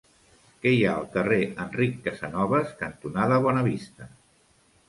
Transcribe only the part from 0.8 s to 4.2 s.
ha al carrer Enric Casanovas cantonada Bonavista?